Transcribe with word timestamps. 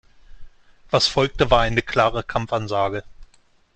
Was 0.89 1.05
folgte, 1.07 1.51
war 1.51 1.61
eine 1.61 1.83
klare 1.83 2.23
Kampfansage. 2.23 3.03